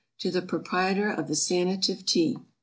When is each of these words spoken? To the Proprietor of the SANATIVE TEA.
To 0.21 0.31
the 0.31 0.41
Proprietor 0.41 1.11
of 1.11 1.27
the 1.27 1.35
SANATIVE 1.35 2.07
TEA. 2.07 2.37